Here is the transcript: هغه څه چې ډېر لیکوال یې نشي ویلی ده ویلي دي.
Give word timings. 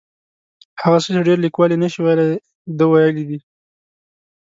هغه 0.81 0.97
څه 1.03 1.09
چې 1.15 1.21
ډېر 1.27 1.37
لیکوال 1.45 1.69
یې 1.73 1.81
نشي 1.83 1.99
ویلی 2.01 2.27
ده 2.77 2.85
ویلي 2.91 3.23
دي. 3.29 3.39